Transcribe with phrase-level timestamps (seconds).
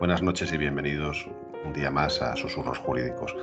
[0.00, 1.24] Buenas noches y bienvenidos
[1.64, 3.34] un día más a Susurros Jurídicos.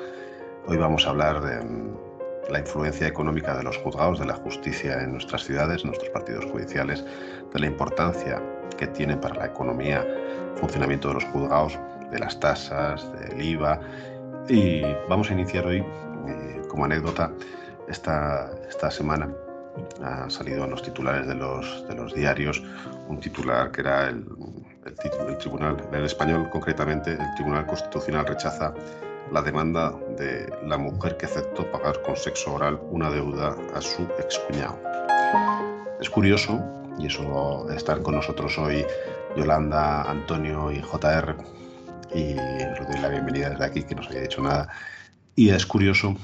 [0.68, 5.02] Hoy vamos a hablar de mm, la influencia económica de los juzgados, de la justicia
[5.02, 7.06] en nuestras ciudades, en nuestros partidos judiciales,
[7.54, 8.42] de la importancia
[8.78, 10.06] que tiene para la economía,
[10.58, 11.80] funcionamiento de los juzgados,
[12.12, 13.80] de las tasas, del IVA.
[14.50, 17.32] Y vamos a iniciar hoy, eh, como anécdota,
[17.88, 19.34] esta, esta semana
[20.04, 22.62] ha salido en los titulares de los, de los diarios
[23.08, 24.26] un titular que era el,
[24.86, 28.74] el, tribunal, en español concretamente, el Tribunal Constitucional rechaza
[29.32, 34.04] la demanda de la mujer que aceptó pagar con sexo oral una deuda a su
[34.20, 34.80] excuñado.
[36.00, 36.62] Es curioso,
[36.98, 38.86] y eso estar con nosotros hoy
[39.38, 41.36] Yolanda, Antonio y JR,
[42.14, 44.68] y os doy la bienvenida desde aquí, que no os había dicho nada,
[45.36, 46.16] y es curioso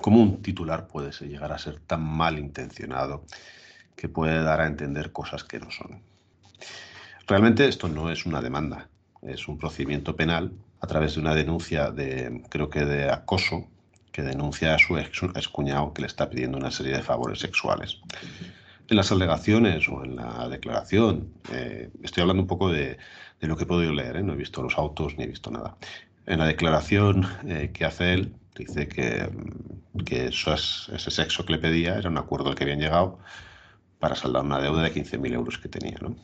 [0.00, 3.24] cómo un titular puede llegar a ser tan mal intencionado
[3.96, 6.02] que puede dar a entender cosas que no son.
[7.30, 8.88] Realmente esto no es una demanda,
[9.22, 13.68] es un procedimiento penal a través de una denuncia de, creo que de acoso,
[14.10, 18.00] que denuncia a su ex, cuñado que le está pidiendo una serie de favores sexuales.
[18.88, 22.98] En las alegaciones o en la declaración, eh, estoy hablando un poco de,
[23.42, 24.22] lo que he podido leer, ¿eh?
[24.24, 25.76] no he visto los autos ni he visto nada.
[26.26, 29.30] En la declaración eh, que hace él, dice que,
[30.04, 33.20] que eso ese sexo que le pedía era un acuerdo al que habían llegado
[34.00, 35.96] para saldar una deuda de 15.000 euros que tenía.
[36.00, 36.16] ¿no?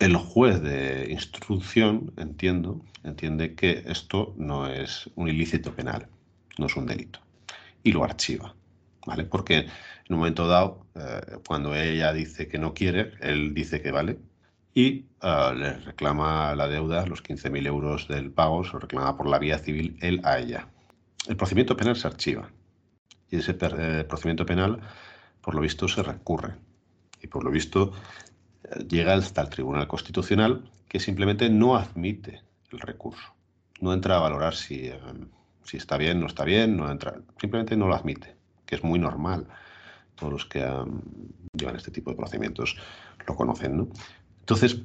[0.00, 6.08] El juez de instrucción, entiendo, entiende que esto no es un ilícito penal,
[6.56, 7.20] no es un delito,
[7.82, 8.54] y lo archiva,
[9.06, 9.24] ¿vale?
[9.24, 9.68] Porque en
[10.08, 14.18] un momento dado, eh, cuando ella dice que no quiere, él dice que vale,
[14.72, 19.28] y eh, le reclama la deuda, los 15.000 euros del pago, se lo reclama por
[19.28, 20.66] la vía civil él a ella.
[21.28, 22.50] El procedimiento penal se archiva,
[23.30, 24.80] y ese eh, procedimiento penal,
[25.42, 26.54] por lo visto, se recurre,
[27.22, 27.92] y por lo visto
[28.88, 33.34] llega hasta el Tribunal Constitucional que simplemente no admite el recurso.
[33.80, 35.00] No entra a valorar si, eh,
[35.64, 38.98] si está bien, no está bien, no entra, simplemente no lo admite, que es muy
[38.98, 39.46] normal.
[40.14, 40.60] Todos los que
[41.52, 42.76] llevan este tipo de procedimientos
[43.26, 43.76] lo conocen.
[43.76, 43.88] ¿no?
[44.40, 44.82] Entonces,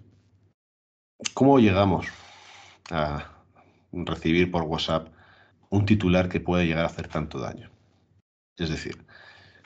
[1.34, 2.08] ¿cómo llegamos
[2.92, 3.32] a
[3.92, 5.10] recibir por WhatsApp
[5.70, 7.70] un titular que puede llegar a hacer tanto daño?
[8.58, 9.06] Es decir,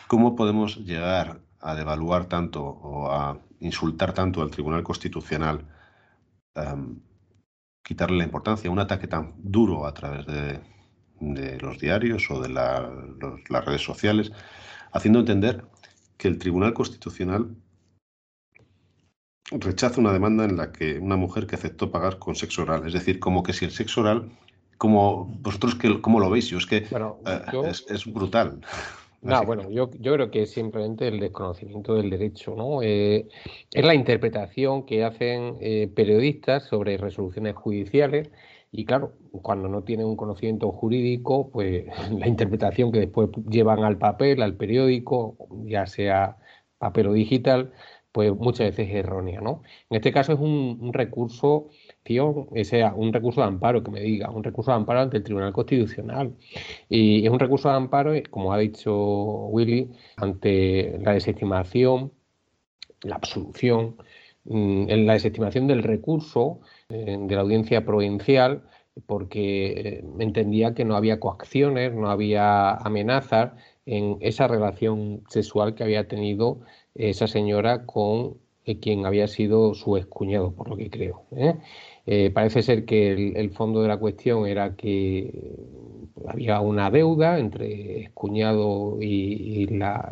[0.08, 5.66] ¿cómo podemos llegar a devaluar tanto o a insultar tanto al Tribunal Constitucional,
[6.56, 7.00] em,
[7.84, 10.62] quitarle la importancia, un ataque tan duro a través de,
[11.60, 14.32] los diarios o de las redes sociales,
[14.94, 15.66] haciendo entender
[16.18, 17.58] que el Tribunal Constitucional
[19.52, 22.94] rechaza una demanda en la que una mujer que aceptó pagar con sexo oral, es
[22.94, 24.32] decir, como que si el sexo oral,
[24.78, 28.62] como vosotros que cómo lo veis, yo es que eh, es brutal.
[29.22, 32.82] No, bueno, yo, yo creo que es simplemente el desconocimiento del derecho, ¿no?
[32.82, 33.28] Eh,
[33.74, 38.30] es la interpretación que hacen eh, periodistas sobre resoluciones judiciales
[38.72, 41.86] y claro, cuando no tienen un conocimiento jurídico, pues
[42.18, 46.38] la interpretación que después llevan al papel, al periódico, ya sea
[46.78, 47.74] papel o digital,
[48.14, 49.64] pues muchas veces es errónea, ¿no?
[49.90, 51.70] En este caso es un recurso
[52.64, 55.54] sea un recurso de amparo, que me diga, un recurso de amparo ante el Tribunal
[55.54, 56.36] Constitucional.
[56.90, 58.94] Y es un recurso de amparo, como ha dicho
[59.48, 62.12] Willy, ante la desestimación,
[63.04, 63.98] la absolución,
[64.46, 68.64] mm, en la desestimación del recurso eh, de la audiencia provincial,
[69.06, 73.54] porque eh, entendía que no había coacciones, no había amenazas
[73.86, 76.62] en esa relación sexual que había tenido
[76.96, 81.24] esa señora con eh, quien había sido su excuñado, por lo que creo.
[82.34, 85.32] Parece ser que el, fondo de la cuestión era que
[86.28, 89.68] había una deuda entre cuñado y,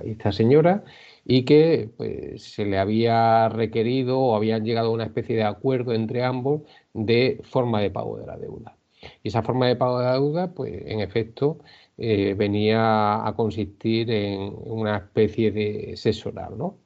[0.05, 0.83] esta señora
[1.25, 5.93] y que pues, se le había requerido o habían llegado a una especie de acuerdo
[5.93, 6.61] entre ambos
[6.93, 8.77] de forma de pago de la deuda.
[9.23, 11.59] Y esa forma de pago de la deuda, pues en efecto,
[11.97, 16.77] eh, venía a consistir en una especie de sesoral, ¿no?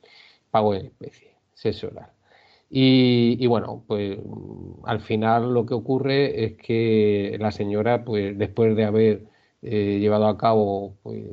[0.52, 2.12] Pago en especie, sesoral.
[2.74, 4.18] Y, bueno, pues
[4.86, 9.26] al final lo que ocurre es que la señora, pues después de haber
[9.62, 11.26] eh, llevado a cabo pues,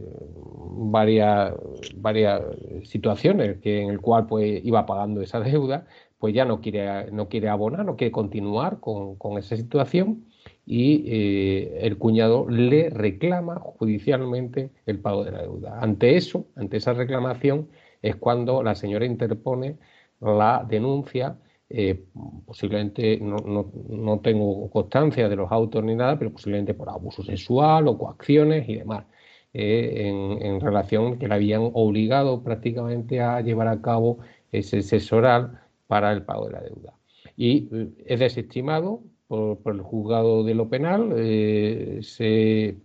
[0.43, 1.55] varias,
[1.97, 2.43] varias
[2.85, 5.87] situaciones en el cual pues iba pagando esa deuda,
[6.19, 10.25] pues ya no quiere, no quiere abonar, no quiere continuar con, esa situación
[10.67, 15.79] y eh, el cuñado le reclama judicialmente el pago de la deuda.
[15.81, 17.69] Ante eso, ante esa reclamación,
[18.03, 19.77] es cuando la señora interpone
[20.21, 21.39] la denuncia,
[21.71, 22.05] eh,
[22.47, 27.23] posiblemente no, no, no, tengo constancia de los autos ni nada, pero posiblemente por abuso
[27.23, 29.05] sexual o coacciones y demás,
[29.53, 30.09] eh,
[30.43, 34.19] en, relación que le habían obligado prácticamente a llevar a cabo
[34.53, 36.95] ese sexo oral para el pago de la deuda.
[37.37, 41.11] y eh, es desestimado por, el juzgado de lo penal,
[42.03, 42.77] se,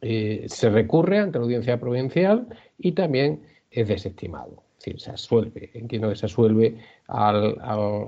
[0.00, 2.46] se recurre ante la audiencia provincial
[2.78, 4.63] y también es desestimado.
[4.84, 6.76] Decir, se asuelve, entiendo que se asuelve
[7.08, 7.56] al,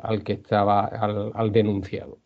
[0.02, 2.18] al, que estaba, al, denunciado.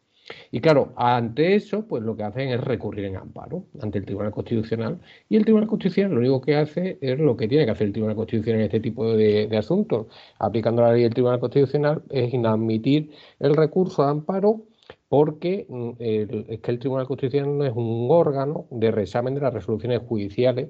[0.51, 4.33] Y claro, ante eso, pues lo que hacen es recurrir en amparo ante el Tribunal
[4.33, 5.01] Constitucional.
[5.29, 7.93] Y el Tribunal Constitucional lo único que hace es lo que tiene que hacer el
[7.93, 10.07] Tribunal Constitucional en este tipo de, asuntos.
[10.39, 14.63] Aplicando la ley del Tribunal Constitucional es inadmitir el recurso de amparo
[15.09, 19.55] porque mm, es que el Tribunal Constitucional no es un órgano de reexamen de las
[19.55, 20.69] resoluciones judiciales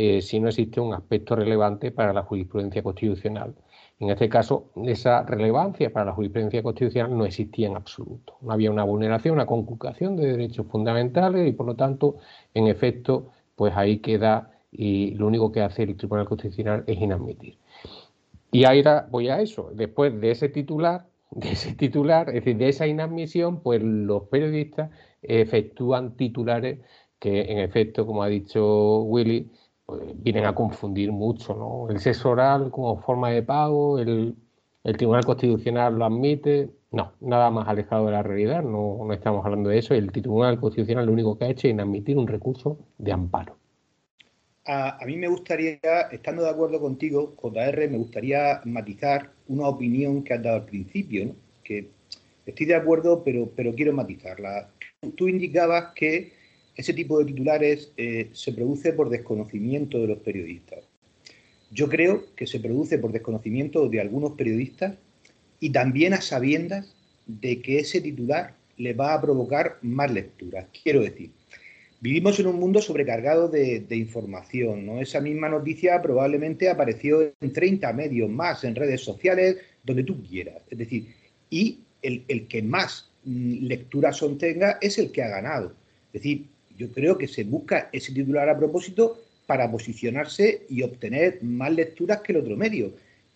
[0.00, 3.56] eh, si no existe un aspecto relevante para la jurisprudencia constitucional.
[3.98, 8.36] En este caso, esa relevancia para la jurisprudencia constitucional no existía en absoluto.
[8.42, 12.18] No había una vulneración, una conculcación de derechos fundamentales y, por lo tanto,
[12.54, 17.58] en efecto, pues ahí queda y lo único que hace el Tribunal Constitucional es inadmitir.
[18.52, 19.72] Y ahí voy a eso.
[19.74, 24.92] Después de ese titular, de ese titular, es decir, de esa inadmisión, pues los periodistas
[25.22, 26.78] efectúan titulares
[27.18, 29.50] que, en efecto, como ha dicho Willy,
[30.16, 31.90] vienen a confundir mucho, ¿no?
[31.90, 34.36] El sexo oral como forma de pago, el,
[34.96, 39.68] Tribunal Constitucional lo admite, no, nada más alejado de la realidad, no, no estamos hablando
[39.68, 43.12] de eso, el Tribunal Constitucional lo único que ha hecho es inadmitir un recurso de
[43.12, 43.58] amparo.
[44.64, 45.78] A, mí me gustaría,
[46.10, 51.34] estando de acuerdo contigo, JR, me gustaría matizar una opinión que has dado al principio,
[51.64, 51.88] que
[52.46, 54.70] estoy de acuerdo, pero, pero quiero matizarla.
[55.16, 56.32] Tú indicabas que
[56.78, 60.84] ese tipo de titulares eh, se produce por desconocimiento de los periodistas.
[61.72, 64.94] Yo creo que se produce por desconocimiento de algunos periodistas
[65.58, 66.94] y también a sabiendas
[67.26, 70.66] de que ese titular le va a provocar más lecturas.
[70.84, 71.32] Quiero decir,
[72.00, 74.86] vivimos en un mundo sobrecargado de, información.
[74.86, 75.00] ¿no?
[75.00, 80.62] Esa misma noticia probablemente apareció en 30 medios más, en redes sociales, donde tú quieras.
[80.70, 81.08] Es decir,
[81.50, 85.74] y el, que más mm, lecturas tenga es el que ha ganado.
[86.12, 86.46] Es decir,
[86.78, 92.20] yo creo que se busca ese titular a propósito para posicionarse y obtener más lecturas
[92.20, 92.92] que el otro medio.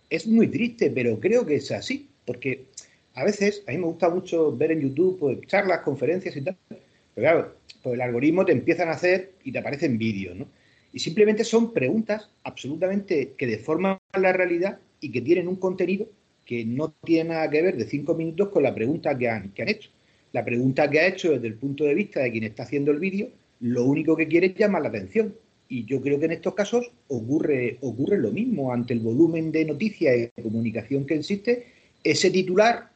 [0.09, 2.67] Es muy triste, pero creo que es así, porque
[3.15, 6.57] a veces, a mí me gusta mucho ver en YouTube pues, charlas, conferencias y tal,
[6.69, 6.79] pero
[7.17, 10.47] claro, pues el algoritmo te empiezan a hacer y te aparecen vídeos, ¿no?
[10.93, 16.07] Y simplemente son preguntas absolutamente que deforman la realidad y que tienen un contenido
[16.45, 19.63] que no tiene nada que ver de cinco minutos con la pregunta que han, que
[19.63, 19.91] han hecho.
[20.33, 22.99] La pregunta que ha hecho desde el punto de vista de quien está haciendo el
[22.99, 23.29] vídeo,
[23.61, 25.35] lo único que quiere es llamar la atención.
[25.69, 28.73] Y yo creo que en estos casos ocurre, ocurre lo mismo.
[28.73, 31.67] Ante el volumen de noticias y de comunicación que existe,
[32.03, 32.91] ese titular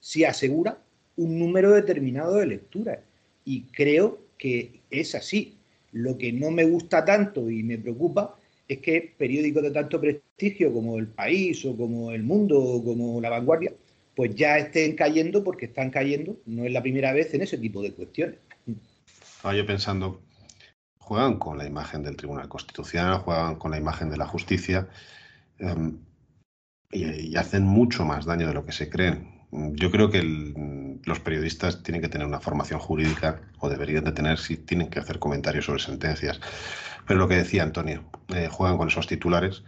[0.00, 0.78] se asegura
[1.16, 2.98] un número determinado de lecturas.
[3.44, 5.54] Y creo que es así.
[5.92, 8.36] Lo que no me gusta tanto y me preocupa
[8.66, 13.20] es que periódicos de tanto prestigio como El País o como El Mundo o como
[13.20, 13.72] La Vanguardia
[14.14, 17.82] pues ya estén cayendo porque están cayendo, no es la primera vez en ese tipo
[17.82, 18.38] de cuestiones.
[19.36, 20.22] Estaba yo pensando,
[20.98, 24.88] juegan con la imagen del Tribunal Constitucional, juegan con la imagen de la justicia
[25.58, 25.98] em,
[26.90, 29.40] y, hacen mucho más daño de lo que se creen.
[29.50, 30.22] Yo creo que
[31.04, 34.98] los periodistas tienen que tener una formación jurídica o deberían de tener si tienen que
[34.98, 36.40] hacer comentarios sobre sentencias.
[37.06, 38.04] Pero lo que decía Antonio,
[38.34, 39.62] eh, juegan con esos titulares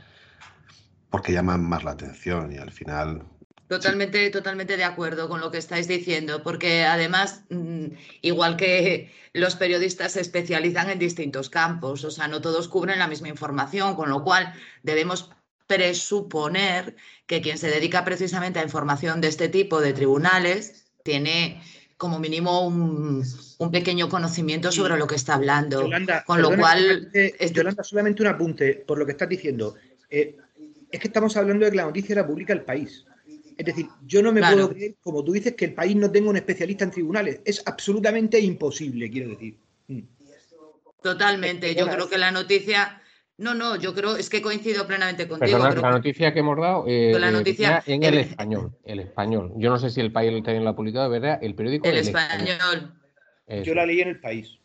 [1.10, 3.24] porque llaman más la atención y al final
[3.68, 7.86] Totalmente, totalmente de acuerdo con lo que estáis diciendo, porque además, mm,
[8.20, 13.08] igual que los periodistas se especializan en distintos campos, o sea, no todos cubren la
[13.08, 14.52] misma información, con lo cual
[14.82, 15.30] debemos
[15.66, 16.94] presuponer
[17.26, 21.62] que quien se dedica precisamente a información de este tipo de tribunales tiene
[21.96, 23.24] como mínimo un,
[23.72, 25.88] pequeño conocimiento sobre lo que está hablando.
[26.26, 27.10] con lo cual.
[27.52, 29.74] Yolanda, solamente un apunte por lo que estás diciendo.
[30.10, 30.36] Eh,
[30.90, 33.06] es que estamos hablando de que la noticia la publica el país.
[33.56, 36.30] Es decir, yo no me puedo creer, como tú dices, que el país no tenga
[36.30, 37.40] un especialista en tribunales.
[37.44, 39.56] Es absolutamente imposible, quiero decir.
[39.88, 40.00] Mm.
[41.02, 41.74] Totalmente.
[41.74, 43.00] Yo creo que la noticia.
[43.36, 45.58] No, no, yo creo, es que coincido plenamente contigo.
[45.58, 49.52] la noticia que hemos dado eh, la noticia, en el, español, el español.
[49.56, 51.40] Yo no sé si el país también lo ha publicado, ¿verdad?
[51.42, 51.88] El periódico.
[51.88, 52.94] El, español.
[53.64, 54.58] Yo la leí en el país.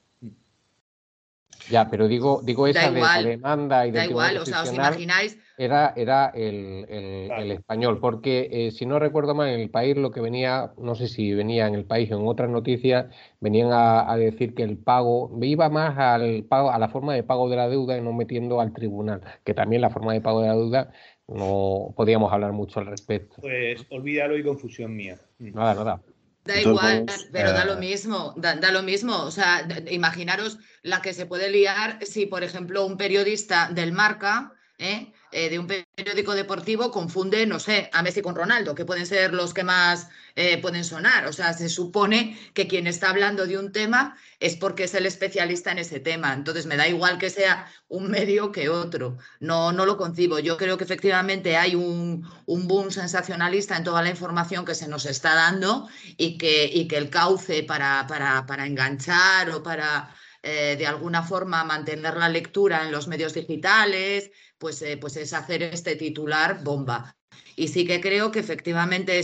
[1.69, 3.99] Ya, pero digo, digo esa de la demanda y de.
[3.99, 8.97] Da igual, o sea, os imagináis era, era el, el, español, porque eh, si no
[8.97, 12.09] recuerdo mal, en el país lo que venía, no sé si venía en el país
[12.11, 13.07] o en otras noticias,
[13.41, 17.49] venían a, decir que el pago iba más al pago, a la forma de pago
[17.49, 20.47] de la deuda y no metiendo al tribunal, que también la forma de pago de
[20.47, 20.91] la deuda
[21.27, 23.35] no podíamos hablar mucho al respecto.
[23.41, 25.19] Pues olvídalo y confusión mía.
[25.39, 26.01] Nada, nada.
[26.49, 29.15] Da igual, pero da lo eh, mismo, da, lo mismo.
[29.21, 34.53] O sea, imaginaros la que se puede liar si, por ejemplo, un periodista del marca
[34.79, 35.11] ¿eh?
[35.31, 39.33] Eh, de un periódico deportivo confunde, no sé, a Messi con Ronaldo, que pueden ser
[39.33, 41.27] los que más eh, pueden sonar.
[41.27, 45.05] O sea, se supone que quien está hablando de un tema es porque es el
[45.05, 46.33] especialista en ese tema.
[46.33, 49.17] Entonces, me da igual que sea un medio que otro.
[49.39, 50.39] No, no lo concibo.
[50.39, 54.87] Yo creo que efectivamente hay un, un boom sensacionalista en toda la información que se
[54.87, 60.13] nos está dando y que, y que el cauce para, para, para enganchar o para
[60.41, 65.33] eh, de alguna forma mantener la lectura en los medios digitales, pues, eh, pues es
[65.33, 67.17] hacer este titular bomba.
[67.55, 69.17] Y sí que creo que efectivamente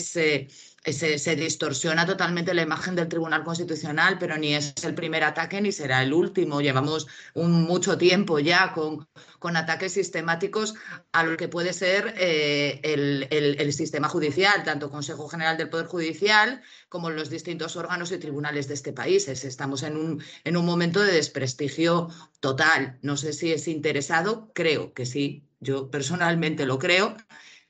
[0.94, 5.60] se, se, distorsiona totalmente la imagen del Tribunal Constitucional, pero ni es el primer ataque
[5.60, 6.62] ni será el último.
[6.62, 9.08] Llevamos un, mucho tiempo ya con,
[9.56, 10.74] ataques sistemáticos
[11.12, 15.86] a lo que puede ser eh, el, el, sistema judicial, tanto Consejo General del Poder
[15.86, 19.28] Judicial como los distintos órganos y tribunales de este país.
[19.28, 22.98] Estamos en un, en un momento de desprestigio total.
[23.02, 25.48] No sé si es interesado, creo que sí.
[25.60, 27.16] Yo personalmente lo creo,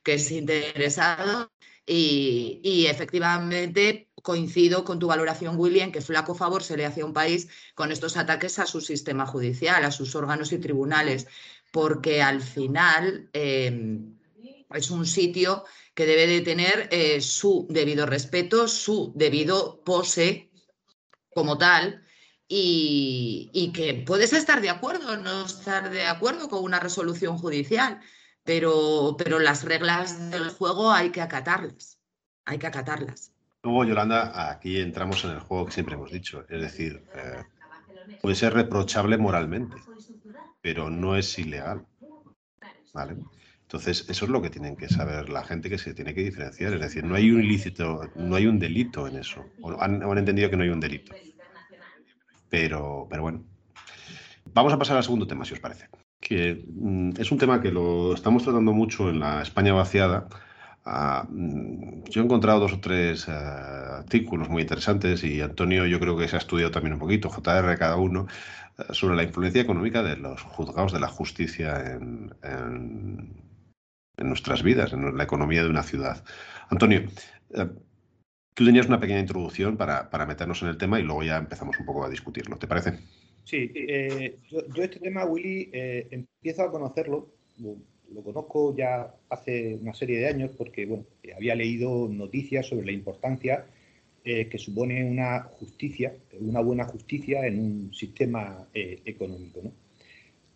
[0.03, 1.51] que es interesado
[1.85, 7.13] y, efectivamente coincido con tu valoración, William, que flaco favor se le hace a un
[7.13, 11.27] país con estos ataques a su sistema judicial, a sus órganos y tribunales,
[11.71, 14.17] porque al final em,
[14.73, 15.63] es un sitio
[15.93, 20.49] que debe de tener eh, su debido respeto, su debido pose
[21.35, 22.03] como tal,
[22.47, 27.37] y, y, que puedes estar de acuerdo o no estar de acuerdo con una resolución
[27.37, 28.01] judicial,
[28.45, 31.99] pero, pero las reglas del juego hay que acatarlas,
[32.45, 33.33] hay que acatarlas.
[33.63, 37.43] Luego, Yolanda, aquí entramos en el juego que siempre hemos dicho, es decir, eh,
[38.21, 39.77] puede ser reprochable moralmente,
[40.61, 41.85] pero no es ilegal.
[42.93, 43.17] ¿Vale?
[43.63, 46.73] Entonces, eso es lo que tienen que saber la gente que se tiene que diferenciar.
[46.73, 49.43] Es decir, no hay un ilícito, no hay un delito en eso.
[49.79, 51.13] han, han entendido que no hay un delito.
[52.47, 53.43] Pero, pero bueno.
[54.53, 55.89] Vamos a pasar al segundo tema, si os parece
[56.25, 60.27] que mm, es un tema que lo estamos tratando mucho en la España vaciada.
[60.83, 65.99] Ah, mm, yo he encontrado dos o tres eh, artículos muy interesantes y Antonio yo
[65.99, 68.27] creo que se ha estudiado también un poquito, JR cada uno,
[68.79, 72.33] eh, sobre la influencia económica de los juzgados de la justicia en,
[74.17, 76.23] nuestras vidas, en la economía de una ciudad.
[76.69, 77.01] Antonio,
[77.53, 77.69] eh,
[78.55, 81.79] tú tenías una pequeña introducción para, para meternos en el tema y luego ya empezamos
[81.79, 82.57] un poco a discutirlo.
[82.57, 82.99] ¿Te parece?
[83.45, 89.93] Sí, eh, yo, este tema, Willy, eh, empiezo a conocerlo, lo, conozco ya hace una
[89.93, 93.65] serie de años porque bueno, había leído noticias sobre la importancia
[94.23, 99.61] eh, que supone una justicia, una buena justicia en un sistema económico.
[99.63, 99.71] ¿no?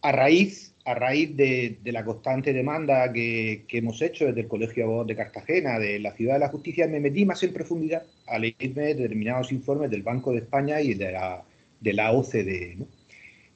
[0.01, 5.15] A raíz, a raíz de, la constante demanda que, hemos hecho desde el Colegio de
[5.15, 9.51] Cartagena, de la Ciudad de la Justicia, me metí más en profundidad a leerme determinados
[9.51, 11.43] informes del Banco de España y de la
[11.79, 12.77] de la OCDE,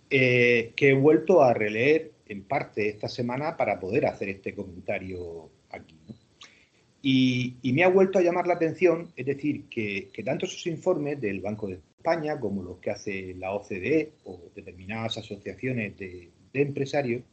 [0.09, 5.49] eh, que he vuelto a releer en parte esta semana para poder hacer este comentario
[5.69, 5.95] aquí.
[7.01, 11.41] Y, me ha vuelto a llamar la atención, es decir, que, tanto esos informes del
[11.41, 17.23] Banco de España como los que hace la OCDE o determinadas asociaciones de, empresarios,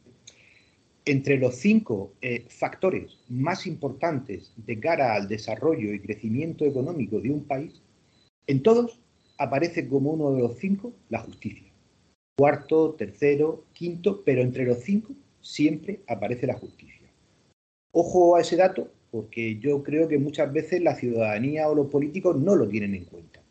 [1.05, 7.31] entre los cinco eh, factores más importantes de cara al desarrollo y crecimiento económico de
[7.31, 7.81] un país,
[8.47, 9.00] en todos
[9.41, 11.71] aparece como uno de los cinco la justicia.
[12.37, 17.09] Cuarto, tercero, quinto, pero entre los cinco siempre aparece la justicia.
[17.91, 22.37] Ojo a ese dato, porque yo creo que muchas veces la ciudadanía o los políticos
[22.37, 23.41] no lo tienen en cuenta.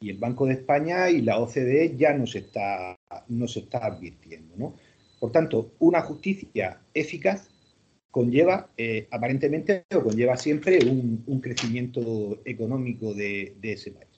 [0.00, 2.98] Y el Banco de España y la OCDE ya nos está,
[3.28, 4.74] nos está advirtiendo.
[5.20, 7.48] Por tanto, una justicia eficaz
[8.10, 14.15] conlleva eh, aparentemente o conlleva siempre un, crecimiento económico de ese país.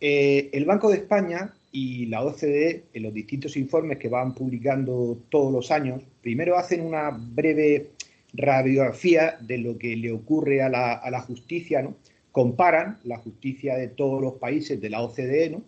[0.00, 5.18] Eh, el Banco de España y la OCDE, en los distintos informes que van publicando
[5.30, 7.90] todos los años, primero hacen una breve
[8.34, 11.96] radiografía de lo que le ocurre a la, justicia, ¿no?
[12.32, 15.62] comparan la justicia de todos los países de la OCDE, ¿no?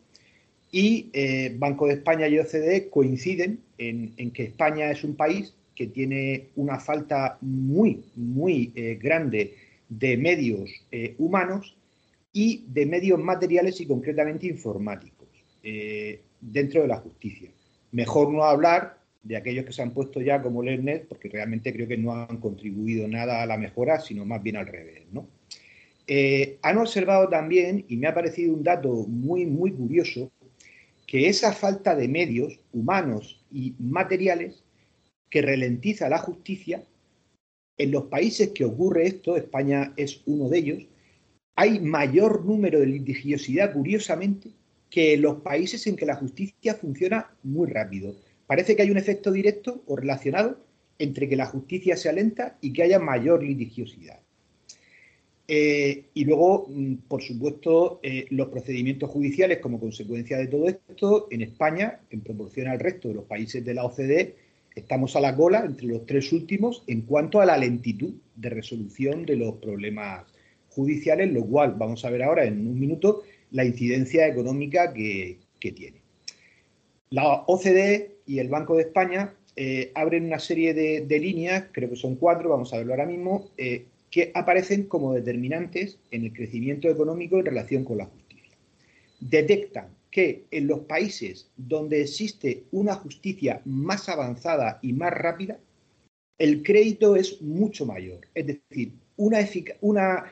[0.70, 5.86] y eh, Banco de España y OCDE coinciden en, que España es un país que
[5.86, 9.54] tiene una falta muy, muy eh, grande
[9.88, 10.68] de medios
[11.16, 11.77] humanos
[12.38, 15.26] y de medios materiales y concretamente informáticos
[15.60, 17.50] eh, dentro de la justicia.
[17.90, 21.88] Mejor no hablar de aquellos que se han puesto ya como LERNET, porque realmente creo
[21.88, 25.02] que no han contribuido nada a la mejora, sino más bien al revés.
[25.10, 25.26] ¿no?
[26.06, 30.30] Eh, han observado también, y me ha parecido un dato muy, muy curioso,
[31.08, 34.62] que esa falta de medios humanos y materiales
[35.28, 36.84] que ralentiza la justicia,
[37.78, 40.88] en los países que ocurre esto, España es uno de ellos,
[41.60, 44.50] hay mayor número de litigiosidad, curiosamente,
[44.88, 48.14] que en los países en que la justicia funciona muy rápido.
[48.46, 50.60] Parece que hay un efecto directo o relacionado
[51.00, 54.20] entre que la justicia sea lenta y que haya mayor litigiosidad.
[55.48, 61.26] Eh, y luego, mm, por supuesto, eh, los procedimientos judiciales como consecuencia de todo esto,
[61.28, 64.36] en España, en proporción al resto de los países de la OCDE,
[64.76, 69.26] estamos a la cola entre los tres últimos en cuanto a la lentitud de resolución
[69.26, 70.24] de los problemas
[70.78, 76.00] judiciales, lo cual vamos a ver ahora en un minuto la incidencia económica que, tiene.
[77.10, 81.96] La OCDE y el Banco de España eh, abren una serie de, líneas, creo que
[81.96, 87.38] son cuatro, vamos a verlo ahora mismo, que aparecen como determinantes en el crecimiento económico
[87.38, 88.56] en relación con la justicia.
[89.18, 95.58] Detectan que en los países donde existe una justicia más avanzada y más rápida,
[96.38, 98.20] el crédito es mucho mayor.
[98.34, 99.38] Es decir, una,
[99.80, 100.24] una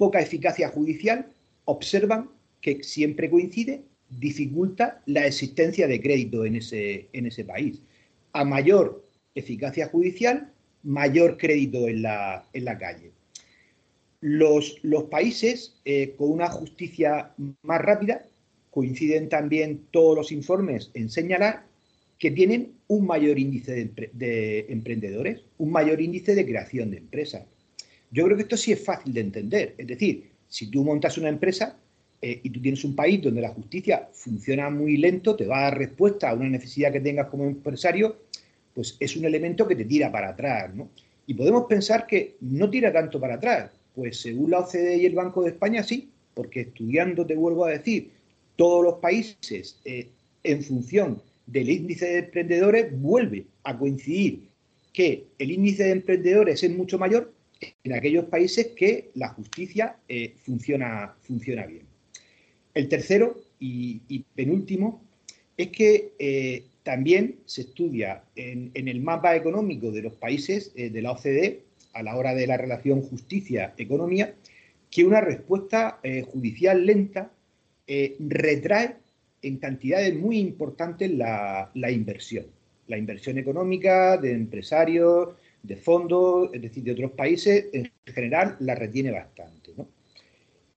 [0.00, 1.30] poca eficacia judicial,
[1.66, 2.30] observan
[2.62, 7.82] que siempre coincide, dificulta la existencia de crédito en ese, en ese país.
[8.32, 9.04] A mayor
[9.34, 10.50] eficacia judicial,
[10.84, 13.10] mayor crédito en la, calle.
[14.22, 18.24] Los, los países eh, con una justicia más rápida
[18.70, 21.66] coinciden también todos los informes en señalar
[22.18, 27.44] que tienen un mayor índice de, emprendedores, un mayor índice de creación de empresas.
[28.10, 29.74] Yo creo que esto sí es fácil de entender.
[29.78, 31.76] Es decir, si tú montas una empresa
[32.20, 35.62] eh, y tú tienes un país donde la justicia funciona muy lento, te va a
[35.62, 38.16] dar respuesta a una necesidad que tengas como empresario,
[38.74, 40.90] pues es un elemento que te tira para atrás, ¿no?
[41.26, 45.14] Y podemos pensar que no tira tanto para atrás, pues según la OCDE y el
[45.14, 48.10] Banco de España sí, porque estudiando, te vuelvo a decir,
[48.56, 50.08] todos los países eh,
[50.42, 54.48] en función del índice de emprendedores vuelve a coincidir
[54.92, 60.34] que el índice de emprendedores es mucho mayor en aquellos países que la justicia eh,
[60.42, 61.84] funciona, funciona bien.
[62.74, 65.02] El tercero y, penúltimo
[65.56, 71.02] es que eh, también se estudia en, el mapa económico de los países eh, de
[71.02, 71.62] la OCDE
[71.92, 74.34] a la hora de la relación justicia-economía
[74.90, 76.00] que una respuesta
[76.32, 77.30] judicial lenta
[77.86, 78.96] retrae
[79.42, 82.46] en cantidades muy importantes la, inversión.
[82.88, 85.30] La inversión económica de empresarios,
[85.62, 89.72] de fondos, es decir, de otros países, en general la retiene bastante.
[89.76, 89.88] ¿no?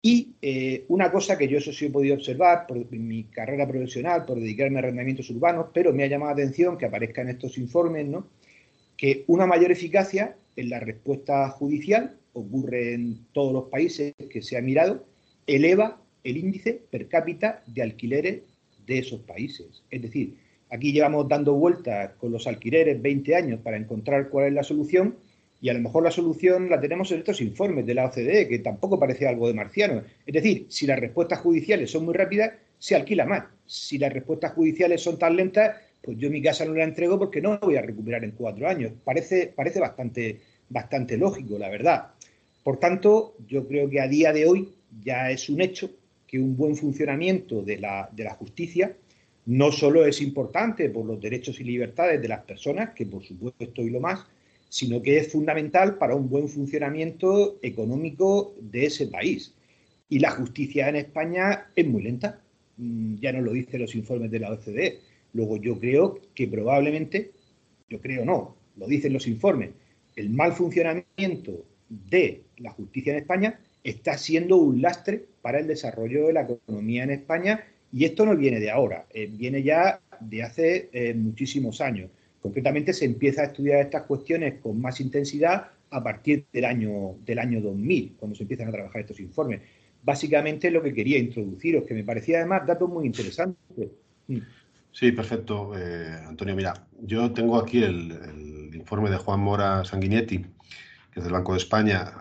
[0.02, 4.26] Y eh, una cosa que yo eso sí he podido observar por mi carrera profesional,
[4.26, 7.58] por dedicarme a arrendamientos urbanos, pero me ha llamado la atención que aparezca en estos
[7.58, 8.28] informes, ¿no?
[8.98, 14.58] que una mayor eficacia en la respuesta judicial ocurre en todos los países que se
[14.58, 15.06] ha mirado,
[15.48, 18.42] eleva el índice per cápita de alquileres
[18.86, 19.84] de esos países.
[19.90, 20.36] Es decir,
[20.74, 25.16] aquí llevamos dando vueltas con los alquileres 20 años para encontrar cuál es la solución
[25.62, 28.60] y a lo mejor la solución la tenemos en estos informes de la OCDE, que
[28.60, 30.02] tampoco parece algo de marciano.
[30.26, 33.46] Es decir, si las respuestas judiciales son muy rápidas, se alquila más.
[33.66, 37.40] Si las respuestas judiciales son tan lentas, pues yo mi casa no la entrego porque
[37.40, 38.92] no voy a recuperar en cuatro años.
[39.06, 42.08] Parece, parece bastante, bastante lógico, la verdad.
[42.64, 45.92] Por tanto, yo creo que a día de hoy ya es un hecho
[46.28, 48.98] que un buen funcionamiento de la, de la justicia
[49.46, 53.82] no solo es importante por los derechos y libertades de las personas, que por supuesto
[53.82, 54.26] y lo más,
[54.70, 59.54] sino que es fundamental para un buen funcionamiento económico de ese país.
[60.10, 62.42] Y la justicia en España es muy lenta,
[62.78, 65.00] mm, ya nos lo dicen los informes de la OCDE.
[65.34, 67.32] Luego yo creo que probablemente,
[67.90, 69.72] yo creo no, lo dicen los informes,
[70.16, 76.28] el mal funcionamiento de la justicia en España está siendo un lastre para el desarrollo
[76.28, 80.42] de la economía en España y esto no viene de ahora, eh, viene ya de
[80.42, 82.10] hace eh, muchísimos años.
[82.42, 87.38] Concretamente se empieza a estudiar estas cuestiones con más intensidad a partir del año, del
[87.38, 89.62] año 2000, cuando se empiezan a trabajar estos informes.
[90.02, 93.90] Básicamente lo que quería introduciros, que me parecía además datos muy interesantes.
[94.28, 94.40] Mm.
[94.92, 96.56] Sí, perfecto, eh, Antonio.
[96.56, 101.60] Mira, yo tengo aquí el, informe de Juan Mora Sanguinetti, que es del Banco de
[101.60, 102.12] España,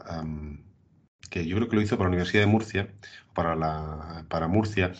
[1.33, 2.89] que yo creo que lo hizo para la Universidad de Murcia,
[3.33, 4.93] para, la, para Murcia,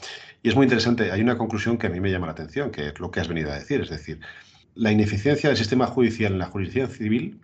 [0.43, 1.13] y es muy interesante.
[1.13, 3.29] Hay una conclusión que a mí me llama la atención, que es lo que has
[3.29, 4.19] venido a decir, es decir,
[4.75, 7.41] la ineficiencia del sistema judicial en la jurisdicción civil,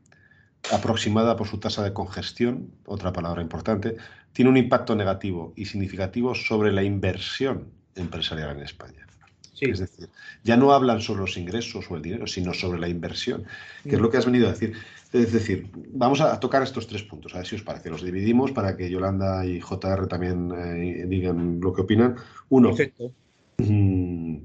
[0.72, 3.96] aproximada por su tasa de congestión, otra palabra importante,
[4.33, 9.07] tiene un impacto negativo y significativo sobre la inversión empresarial en España.
[9.61, 10.09] Es decir,
[10.44, 13.44] ya no hablan sobre los ingresos o el dinero, sino sobre la inversión,
[13.83, 14.75] que es lo que has venido a decir.
[15.12, 17.90] Es decir, vamos a tocar estos tres puntos, a ver si os parece.
[17.90, 22.16] Los dividimos para que Yolanda y JR también eh, digan lo que opinan.
[22.49, 22.75] Uno,
[23.59, 24.37] mm,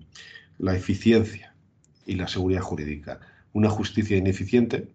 [0.60, 1.54] la eficiencia
[2.06, 3.20] y la seguridad jurídica.
[3.54, 4.88] Una justicia ineficiente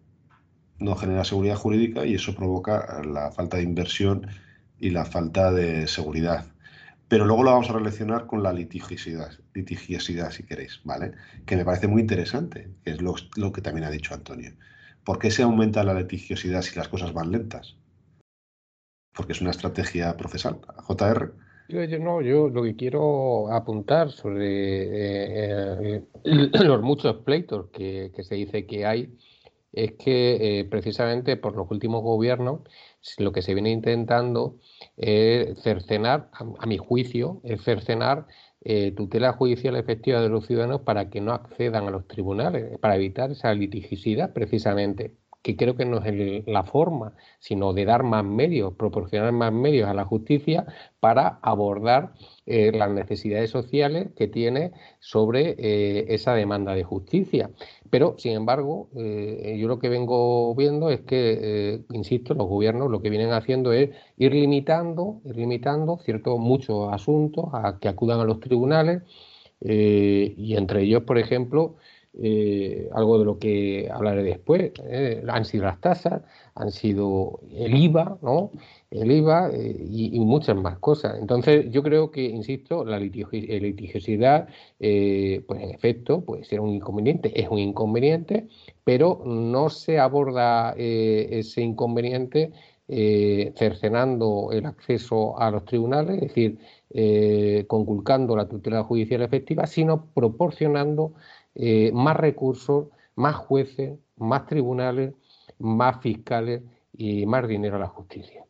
[0.79, 4.27] no genera seguridad jurídica y eso provoca la falta de inversión
[4.79, 6.47] y la falta de seguridad.
[7.09, 11.13] Pero luego lo vamos a relacionar con la litigiosidad, litigiosidad si queréis, ¿vale?
[11.47, 13.15] Que me parece muy interesante, que es lo,
[13.53, 14.53] que también ha dicho Antonio.
[15.05, 17.77] ¿Por qué se aumenta la litigiosidad si las cosas van lentas?
[19.15, 20.61] Porque es una estrategia procesal.
[20.87, 21.33] JR.
[21.69, 28.35] Yo, no, yo lo que quiero apuntar sobre eh, eh, los muchos pleitos que, se
[28.35, 29.17] dice que hay
[29.73, 32.61] es que eh, precisamente por los últimos gobiernos
[33.19, 34.57] lo que se viene intentando
[34.97, 38.27] es cercenar, a, mi juicio, es cercenar
[38.97, 43.31] tutela judicial efectiva de los ciudadanos para que no accedan a los tribunales, para evitar
[43.31, 45.15] esa litigiosidad precisamente
[45.49, 49.89] que creo que no es la forma, sino de dar más medios, proporcionar más medios
[49.89, 50.67] a la justicia
[51.01, 52.13] para abordar
[52.45, 57.51] eh, las necesidades sociales que tiene sobre eh, esa demanda de justicia.
[57.89, 63.01] Pero, sin embargo, eh, yo lo que vengo viendo es que, insisto, los gobiernos lo
[63.01, 68.25] que vienen haciendo es ir limitando, ir limitando ciertos muchos asuntos a que acudan a
[68.25, 69.01] los tribunales
[69.61, 71.77] y entre ellos, por ejemplo,
[72.15, 76.23] eh, algo de lo que hablaré después, eh, han sido las tasas,
[76.55, 78.51] han sido el IVA, ¿no?
[78.91, 81.19] El IVA eh, y, muchas más cosas.
[81.21, 87.49] Entonces, yo creo que, insisto, la litigiosidad, pues en efecto, puede ser un inconveniente, es
[87.51, 88.49] un inconveniente,
[88.85, 92.53] pero no se aborda ese inconveniente
[92.89, 96.59] cercenando el acceso a los tribunales, es decir,
[97.67, 101.13] conculcando la tutela judicial efectiva, sino proporcionando
[101.55, 105.13] eh, más recursos, más jueces, más tribunales,
[105.59, 106.63] más fiscales
[106.97, 108.45] y más dinero a la justicia.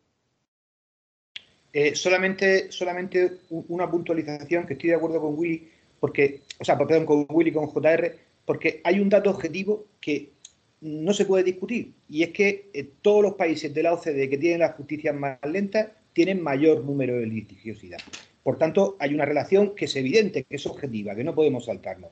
[1.72, 5.68] Eh, solamente, solamente una puntualización que estoy de acuerdo con Willy,
[6.00, 10.32] porque, o sea, perdón, con Willy, con JR, porque hay un dato objetivo que
[10.80, 14.38] no se puede discutir, y es que eh, todos los países de la OCDE que
[14.38, 17.98] tienen las justicias más lentas tienen mayor número de litigiosidad.
[18.42, 22.10] Por tanto, hay una relación que es evidente, que es objetiva, que no podemos saltarnos.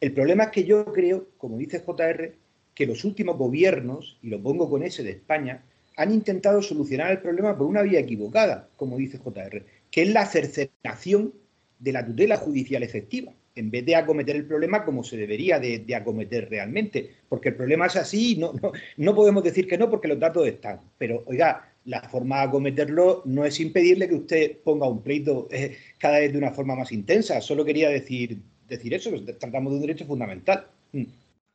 [0.00, 2.34] El problema es que yo creo, como dice JR,
[2.74, 5.64] que los últimos gobiernos, y lo pongo con ese de España,
[5.96, 10.26] han intentado solucionar el problema por una vía equivocada, como dice JR, que es la
[10.26, 11.34] cercenación
[11.80, 15.84] de la tutela judicial efectiva, en vez de acometer el problema como se debería de,
[15.96, 18.52] acometer realmente, porque el problema es así, no,
[18.96, 23.22] no, podemos decir que no porque los datos están, pero oiga, la forma de acometerlo
[23.24, 26.92] no es impedirle que usted ponga un pleito eh, cada vez de una forma más
[26.92, 30.66] intensa, solo quería decir decir eso, tratamos de un derecho fundamental.
[30.92, 31.04] Mm.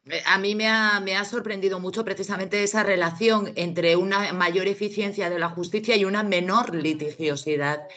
[0.05, 4.67] Eh, a mí me ha, me ha, sorprendido mucho precisamente esa relación entre una mayor
[4.67, 7.87] eficiencia de la justicia y una menor litigiosidad.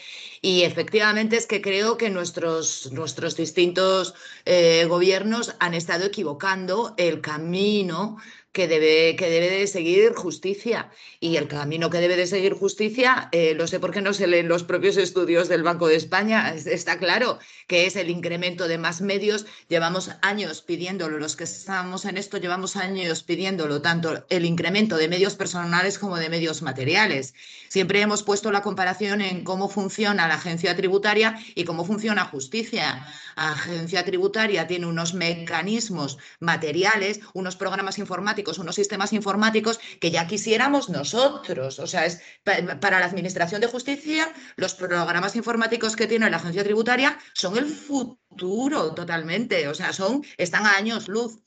[0.40, 7.20] Y efectivamente es que creo que nuestros, nuestros distintos eh, gobiernos han estado equivocando el
[7.20, 8.18] camino
[8.56, 10.90] que debe, que debe de seguir justicia.
[11.20, 14.48] Y el camino que debe de seguir justicia, eh, lo sé porque no se leen
[14.48, 19.02] los propios estudios del Banco de España, está claro que es el incremento de más
[19.02, 19.44] medios.
[19.68, 25.08] Llevamos años pidiéndolo, los que estamos en esto llevamos años pidiéndolo, tanto el incremento de
[25.08, 27.34] medios personales como de medios materiales.
[27.68, 33.06] Siempre hemos puesto la comparación en cómo funciona la agencia tributaria y cómo funciona justicia.
[33.36, 40.26] La agencia tributaria tiene unos mecanismos materiales, unos programas informáticos unos sistemas informáticos que ya
[40.26, 41.78] quisiéramos nosotros.
[41.78, 46.64] O sea, es para la Administración de Justicia, los programas informáticos que tiene la agencia
[46.64, 49.68] tributaria son el futuro totalmente.
[49.68, 51.38] O sea, son, están a años luz.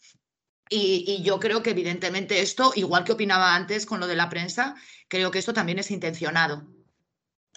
[0.71, 4.29] Y, y, yo creo que evidentemente esto, igual que opinaba antes con lo de la
[4.29, 4.75] prensa,
[5.07, 6.67] creo que esto también es intencionado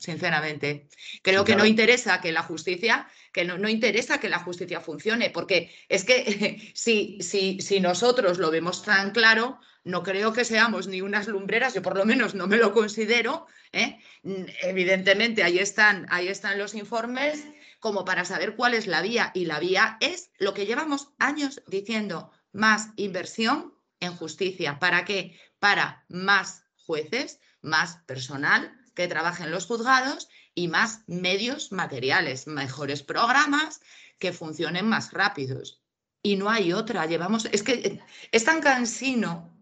[0.02, 0.88] sinceramente.
[1.22, 5.70] Creo que no interesa que la justicia, que no, interesa que la justicia funcione, porque
[5.88, 11.00] es que si, si, si nosotros lo vemos tan claro, no creo que seamos ni
[11.00, 13.46] unas lumbreras, yo por lo menos no me lo considero.
[13.72, 13.98] ¿eh?
[14.22, 17.44] Evidentemente, ahí están, ahí están los informes
[17.80, 19.32] como para saber cuál es la vía.
[19.34, 24.78] Y la vía es lo que llevamos años diciendo, más inversión en justicia.
[24.78, 25.36] ¿Para qué?
[25.58, 33.80] Para más jueces, más personal, que trabajen los juzgados y más medios materiales, mejores programas
[34.18, 35.82] que funcionen más rápidos.
[36.22, 37.06] Y no hay otra.
[37.06, 38.00] Llevamos, es que
[38.30, 39.52] es tan cansino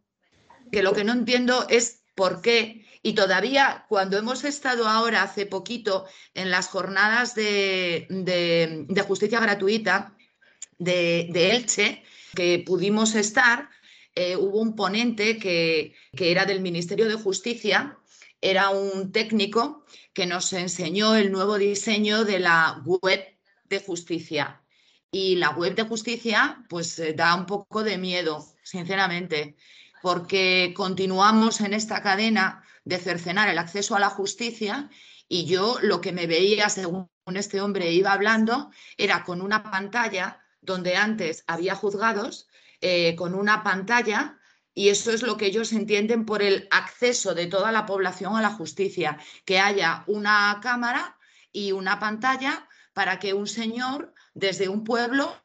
[0.70, 2.86] que lo que no entiendo es por qué.
[3.02, 8.06] Y todavía cuando hemos estado ahora hace poquito en las jornadas de,
[9.06, 10.14] justicia gratuita
[10.78, 13.70] de, Elche, que pudimos estar,
[14.14, 17.99] eh, hubo un ponente que, que era del Ministerio de Justicia
[18.40, 23.24] era un técnico que nos enseñó el nuevo diseño de la web
[23.64, 24.62] de justicia.
[25.10, 29.56] Y la web de justicia, pues eh, da un poco de miedo, sinceramente,
[30.02, 34.88] porque continuamos en esta cadena de cercenar el acceso a la justicia
[35.28, 40.40] y yo lo que me veía, según este hombre iba hablando, era con una pantalla
[40.60, 42.48] donde antes había juzgados,
[42.80, 44.39] eh, con una pantalla
[44.80, 48.40] Y eso es lo que ellos entienden por el acceso de toda la población a
[48.40, 51.18] la justicia, que haya una cámara
[51.52, 55.36] y una pantalla para que un señor desde un pueblo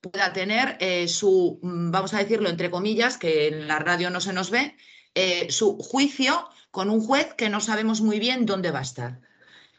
[0.00, 4.20] pueda tener eh, su, mm, vamos a decirlo entre comillas, que en la radio no
[4.20, 4.76] se nos ve,
[5.16, 9.20] eh, su juicio con un juez que no sabemos muy bien dónde va a estar.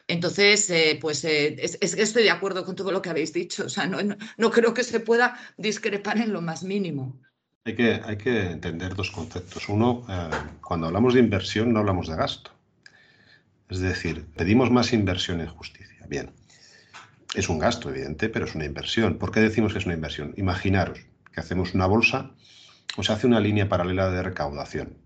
[0.08, 3.64] Entonces, eh, pues es, que estoy de acuerdo con todo lo que habéis dicho.
[3.64, 7.18] O sea, no, creo que se pueda discrepar en lo más mínimo.
[7.66, 9.68] Hay que, hay que entender dos conceptos.
[9.68, 10.06] Uno,
[10.62, 12.52] cuando hablamos de inversión no hablamos de gasto.
[13.68, 16.06] Es decir, pedimos más inversión en justicia.
[16.08, 16.32] Bien,
[17.34, 19.18] es un gasto, evidente, pero es una inversión.
[19.18, 20.32] ¿Por qué decimos que es una inversión?
[20.38, 21.00] Imaginaros
[21.32, 22.30] que hacemos una bolsa
[22.96, 24.96] o se hace una línea paralela de recaudación,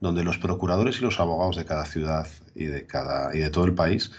[0.00, 3.64] donde los procuradores y los abogados de cada ciudad y de, cada, y de todo
[3.64, 4.10] el país,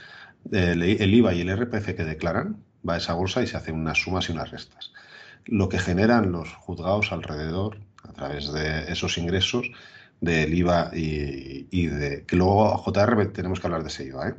[0.52, 4.00] el, IVA y el RPF que declaran, va a esa bolsa y se hacen unas
[4.00, 4.94] sumas y unas restas.
[5.46, 9.70] Lo que generan los juzgados alrededor, a través de esos ingresos
[10.22, 12.26] del IVA y, de...
[12.26, 14.36] que luego JR tenemos que hablar de ese IVA, ¿eh?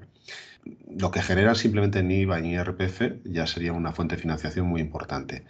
[0.97, 4.81] lo que genera simplemente en IVA y IRPF ya sería una fuente de financiación muy
[4.81, 5.45] importante.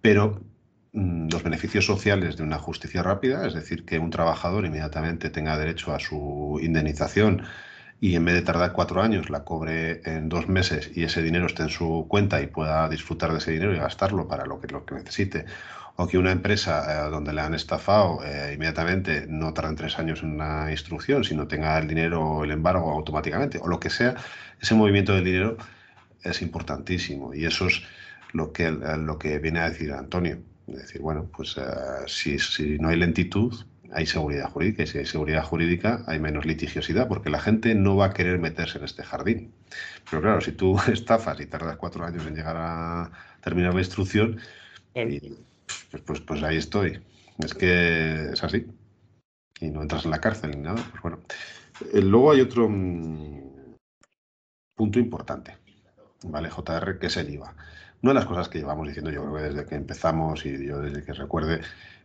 [0.00, 0.40] Pero
[0.92, 5.58] mm, los beneficios sociales de una justicia rápida, es decir, que un trabajador inmediatamente tenga
[5.58, 7.42] derecho a su indemnización
[8.00, 11.46] y en vez de tardar cuatro años la cobre en dos meses y ese dinero
[11.46, 14.68] esté en su cuenta y pueda disfrutar de ese dinero y gastarlo para lo que,
[14.68, 15.46] lo que necesite,
[15.96, 20.22] o que una empresa eh, donde le han estafado eh, inmediatamente no tarden tres años
[20.22, 24.14] en una instrucción, sino tenga el dinero o el embargo automáticamente, o lo que sea,
[24.60, 25.56] ese movimiento del dinero
[26.22, 27.82] es importantísimo y eso es
[28.32, 30.38] lo que, lo que viene a decir Antonio.
[30.68, 31.62] Es decir, bueno, pues eh,
[32.06, 33.54] si, si no hay lentitud,
[33.92, 37.96] hay seguridad jurídica y si hay seguridad jurídica hay menos litigiosidad porque la gente no
[37.96, 39.52] va a querer meterse en este jardín.
[40.10, 44.38] Pero claro, si tú estafas y tardas cuatro años en llegar a terminar la instrucción,
[44.92, 47.00] pues, pues, pues, ahí estoy.
[47.38, 48.66] Es que es así.
[49.60, 50.82] Y no entras en la cárcel ni nada.
[50.90, 51.20] Pues bueno.
[51.92, 53.76] Eh, luego hay otro mm,
[54.74, 55.56] punto importante,
[56.24, 56.50] ¿vale?
[56.50, 57.54] JR, que es el IVA.
[58.02, 60.80] Una de las cosas que llevamos diciendo yo creo que desde que empezamos y yo
[60.80, 61.60] desde que recuerde,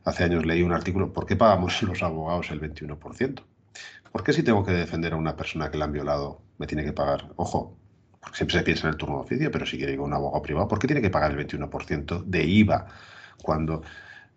[0.06, 3.42] hace años leí un artículo, ¿por qué pagamos los abogados el 21%?
[4.12, 6.84] ¿Por qué si tengo que defender a una persona que la han violado me tiene
[6.84, 7.32] que pagar?
[7.36, 7.76] Ojo,
[8.20, 10.14] porque siempre se piensa en el turno de oficio, pero si quiere ir con un
[10.14, 12.86] abogado privado, ¿por qué tiene que pagar el 21% de IVA
[13.42, 13.84] cuando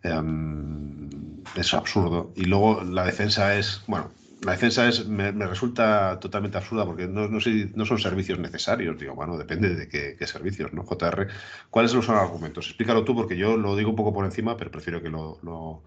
[0.03, 1.09] em,
[1.57, 2.33] es absurdo.
[2.37, 4.11] Y luego la defensa es, bueno,
[4.47, 8.97] la defensa es, me, resulta totalmente absurda porque no, no, son servicios necesarios.
[8.97, 10.85] Digo, bueno, depende de qué, servicios, ¿no?
[10.85, 11.27] JR,
[11.69, 12.69] ¿cuáles son los argumentos?
[12.69, 15.83] Explícalo tú porque yo lo digo un poco por encima, pero prefiero que lo, lo,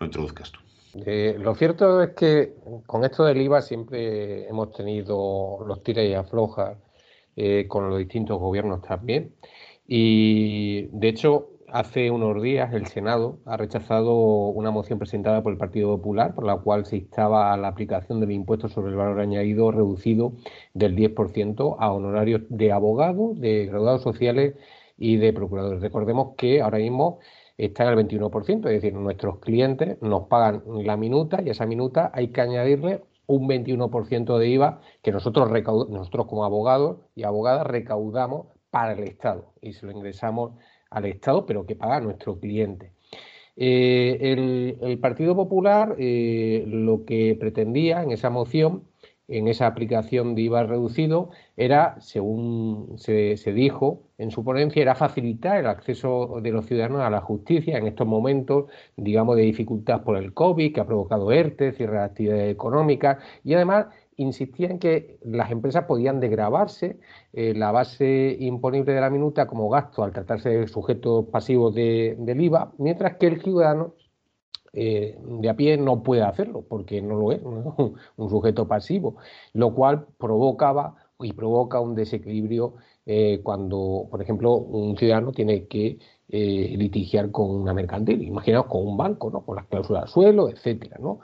[0.00, 0.60] introduzcas tú.
[1.06, 2.54] Eh, lo cierto es que
[2.84, 6.76] con esto del IVA siempre hemos tenido los tira y aflojas
[7.34, 9.32] eh, con los distintos gobiernos también.
[9.88, 14.14] Y de hecho, hace unos días el Senado ha rechazado
[14.48, 18.32] una moción presentada por el Partido Popular por la cual se instaba la aplicación del
[18.32, 20.32] impuesto sobre el valor añadido reducido
[20.72, 24.54] del 10% a honorarios de abogados, de graduados sociales
[24.96, 25.82] y de procuradores.
[25.82, 27.18] Recordemos que ahora mismo
[27.58, 31.66] está en el 21%, es decir, nuestros clientes nos pagan la minuta y a esa
[31.66, 35.50] minuta hay que añadirle un 21% de IVA que nosotros,
[35.90, 40.52] nosotros como abogados y abogadas recaudamos para el Estado y se lo ingresamos
[40.90, 42.92] al Estado, pero que paga a nuestro cliente.
[43.56, 48.84] Eh, el, Partido Popular eh, lo que pretendía en esa moción,
[49.28, 55.58] en esa aplicación de IVA reducido, era, según se, dijo en su ponencia, era facilitar
[55.58, 60.16] el acceso de los ciudadanos a la justicia en estos momentos, digamos, de dificultad por
[60.16, 63.86] el COVID, que ha provocado ERTE, cierre de actividades económicas, y además
[64.16, 66.98] insistía en que las empresas podían degravarse
[67.32, 72.16] eh, la base imponible de la minuta como gasto al tratarse de sujetos pasivos de,
[72.18, 73.94] del IVA, mientras que el ciudadano
[74.72, 77.40] eh, de a pie no puede hacerlo porque no lo es,
[78.16, 79.16] un sujeto pasivo,
[79.52, 82.74] lo cual provocaba y provoca un desequilibrio
[83.06, 88.84] eh, cuando, por ejemplo, un ciudadano tiene que eh, litigiar con una mercantil, imaginaos con
[88.84, 89.44] un banco, ¿no?
[89.44, 91.20] con las cláusulas de suelo, etcétera, ¿no?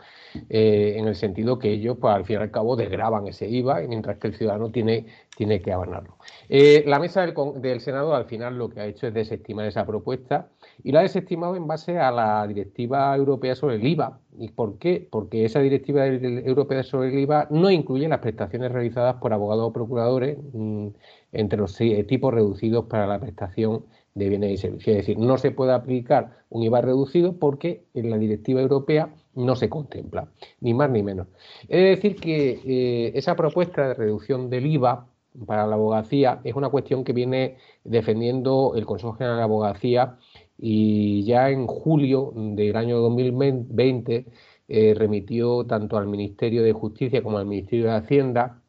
[0.48, 3.80] Eh, en el sentido que ellos, pues, al fin y al cabo, desgraban ese IVA,
[3.88, 6.18] mientras que el ciudadano tiene, tiene que abonarlo.
[6.48, 9.84] Eh, la mesa del, del, Senado, al final, lo que ha hecho es desestimar esa
[9.84, 10.50] propuesta
[10.84, 14.20] y la ha desestimado en base a la directiva europea sobre el IVA.
[14.38, 15.06] ¿Y por qué?
[15.10, 19.72] Porque esa directiva europea sobre el IVA no incluye las prestaciones realizadas por abogados o
[19.72, 20.88] procuradores mm,
[21.32, 24.96] entre los tipos reducidos para la prestación de bienes y servicios.
[24.96, 29.56] Es decir, no se puede aplicar un IVA reducido porque en la directiva europea no
[29.56, 30.28] se contempla,
[30.60, 31.28] ni más ni menos.
[31.68, 35.06] Es decir que eh, esa propuesta de reducción del IVA
[35.46, 40.18] para la abogacía es una cuestión que viene defendiendo el Consejo General de Abogacía
[40.64, 44.26] y ya en julio del año 2020
[44.68, 48.62] eh, remitió tanto al Ministerio de Justicia como al Ministerio de Hacienda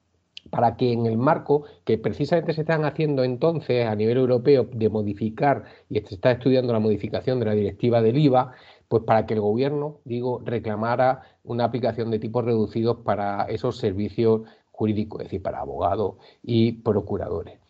[0.50, 4.90] para que en el marco que precisamente se están haciendo entonces a nivel europeo de
[4.90, 8.54] modificar y se está estudiando la modificación de la directiva del IVA,
[8.88, 14.42] pues para que el gobierno, digo, reclamara una aplicación de tipos reducidos para esos servicios
[14.72, 17.63] jurídicos, es decir, para abogados y procuradores.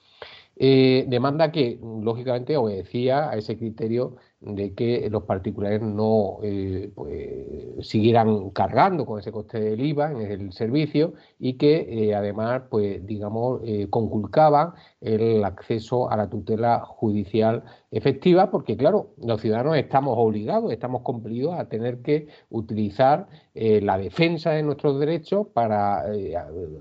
[0.66, 7.88] Eh, demanda que, lógicamente, obedecía a ese criterio de que los particulares no eh, pues,
[7.88, 13.06] siguieran cargando con ese coste del IVA en el servicio y que eh, además, pues
[13.06, 20.16] digamos, eh, conculcaban el acceso a la tutela judicial efectiva, porque claro, los ciudadanos estamos
[20.18, 26.06] obligados, estamos compelidos a tener que utilizar la defensa de nuestros derechos para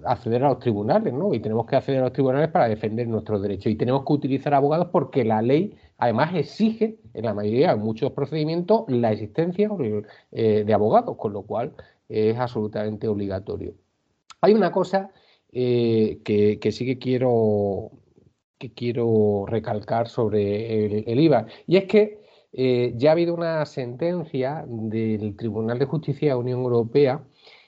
[0.05, 1.35] acceder a los tribunales, ¿no?
[1.35, 4.55] Y tenemos que acceder a los tribunales para defender nuestros derechos y tenemos que utilizar
[4.55, 9.71] abogados porque la ley además exige en la mayoría de muchos procedimientos la existencia
[10.33, 11.73] eh, de abogados, con lo cual
[12.09, 13.75] es absolutamente obligatorio.
[14.41, 15.11] Hay una cosa
[15.53, 17.93] eh, que, sí que quiero,
[18.59, 22.21] que quiero recalcar sobre el, IVA, y es que
[22.53, 27.23] eh, ya ha habido una sentencia del Tribunal de Justicia de la Unión Europea,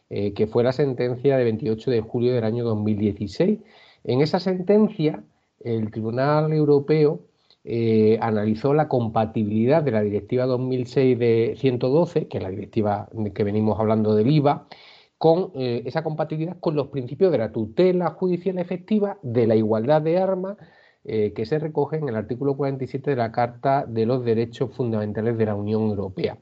[0.09, 3.59] que fue la sentencia de 28 de julio del año 2016.
[4.05, 5.25] En esa sentencia,
[5.61, 7.21] el Tribunal Europeo
[7.67, 13.43] eh, analizó la compatibilidad de la Directiva 2006 de 112, que es la directiva que
[13.43, 14.69] venimos hablando del IVA,
[15.17, 20.03] con eh, esa compatibilidad con los principios de la tutela judicial efectiva, de la igualdad
[20.03, 20.59] de armas,
[21.05, 25.39] eh, que se recoge en el artículo 47 de la Carta de los Derechos Fundamentales
[25.39, 26.37] de la Unión Europea.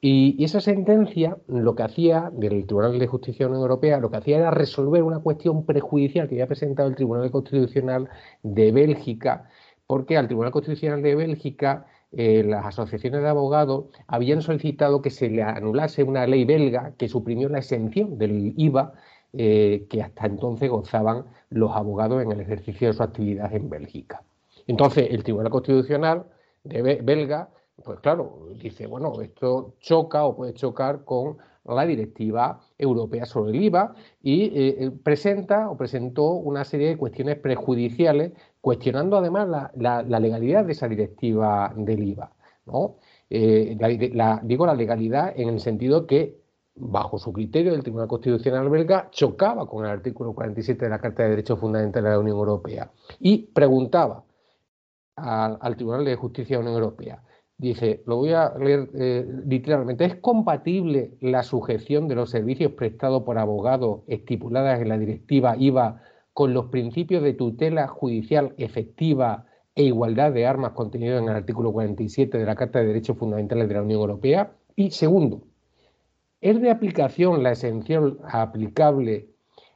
[0.00, 3.98] Y, y, esa sentencia lo que hacía, del Tribunal de Justicia de la Unión Europea,
[3.98, 8.08] lo que hacía era resolver una cuestión prejudicial que había presentado el Tribunal Constitucional
[8.42, 9.50] de Bélgica
[9.86, 15.28] porque al Tribunal Constitucional de Bélgica eh, las asociaciones de abogados habían solicitado que se
[15.28, 18.94] le anulase una ley belga que suprimió la exención del IVA
[19.32, 24.22] eh, que hasta entonces gozaban los abogados en el ejercicio de su actividad en Bélgica.
[24.66, 26.24] Entonces, el Tribunal Constitucional
[26.64, 27.50] de belga,
[27.84, 33.64] pues claro, dice, bueno, esto choca o puede chocar con la directiva europea sobre el
[33.64, 38.32] IVA y eh, presenta o presentó una serie de cuestiones prejudiciales
[38.66, 42.32] cuestionando además la, legalidad de esa directiva del IVA.
[43.30, 43.78] Eh,
[44.42, 46.40] digo la legalidad en el sentido que,
[46.74, 51.22] bajo su criterio, el Tribunal Constitucional belga chocaba con el artículo 47 de la Carta
[51.22, 54.24] de Derechos Fundamentales de la Unión Europea y preguntaba
[55.14, 57.22] al, Tribunal de Justicia de la Unión Europea,
[57.56, 63.22] dice, lo voy a leer eh, literalmente, ¿es compatible la sujeción de los servicios prestados
[63.22, 66.02] por abogados estipuladas en la directiva IVA
[66.36, 71.72] con los principios de tutela judicial efectiva e igualdad de armas contenidos en el artículo
[71.72, 74.52] 47 de la Carta de Derechos Fundamentales de la Unión Europea.
[74.76, 75.40] Y segundo,
[76.42, 79.30] ¿es de aplicación la exención aplicable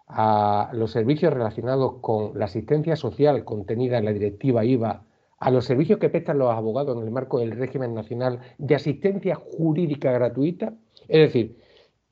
[0.06, 5.04] a los servicios relacionados con la asistencia social contenida en la directiva IVA
[5.38, 9.34] a los servicios que prestan los abogados en el marco del régimen nacional de asistencia
[9.34, 10.74] jurídica gratuita?
[11.08, 11.56] Es decir,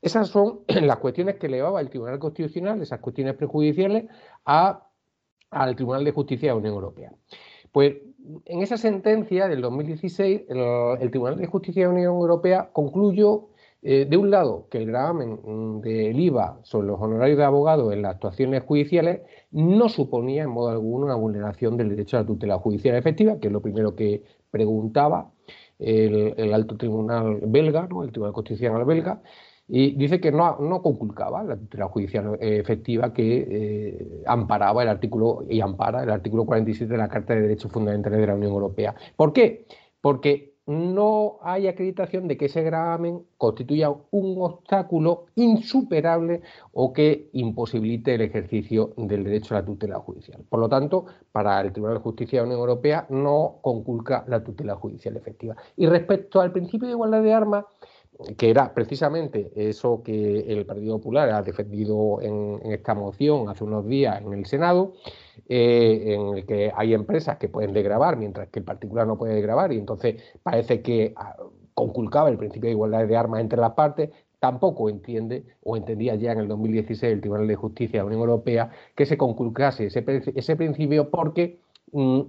[0.01, 4.05] esas son las cuestiones que elevaba el Tribunal Constitucional, esas cuestiones prejudiciales,
[4.45, 7.11] al Tribunal de Justicia de la Unión Europea.
[7.71, 7.95] Pues
[8.45, 13.49] en esa sentencia del 2016, el, Tribunal de Justicia de la Unión Europea concluyó,
[13.81, 18.01] eh, de un lado, que el gravamen del IVA sobre los honorarios de abogados en
[18.01, 22.57] las actuaciones judiciales no suponía en modo alguno una vulneración del derecho a la tutela
[22.57, 25.31] judicial efectiva, que es lo primero que preguntaba
[25.79, 28.03] el, alto tribunal belga, ¿no?
[28.03, 29.21] el Tribunal Constitucional belga,
[29.69, 35.45] y dice que no, no conculcaba la tutela judicial efectiva que eh, amparaba el artículo
[35.47, 38.95] y ampara el artículo 47 de la Carta de Derechos Fundamentales de la Unión Europea.
[39.15, 39.67] ¿Por qué?
[40.01, 46.41] Porque no hay acreditación de que ese gravamen constituya un obstáculo insuperable
[46.73, 50.43] o que imposibilite el ejercicio del derecho a la tutela judicial.
[50.47, 54.43] Por lo tanto, para el Tribunal de Justicia de la Unión Europea no conculca la
[54.43, 55.55] tutela judicial efectiva.
[55.75, 57.65] Y respecto al principio de igualdad de armas,
[58.37, 63.87] que era precisamente eso que el Partido Popular ha defendido en, esta moción hace unos
[63.87, 64.93] días en el Senado,
[65.47, 69.35] eh, en el que hay empresas que pueden degravar mientras que el particular no puede
[69.35, 71.37] degravar y entonces parece que ah,
[71.73, 74.09] conculcaba el principio de igualdad de armas entre las partes,
[74.39, 78.21] tampoco entiende o entendía ya en el 2016 el Tribunal de Justicia de la Unión
[78.21, 80.03] Europea que se conculcase ese,
[80.35, 81.59] ese principio porque
[81.93, 82.21] mm,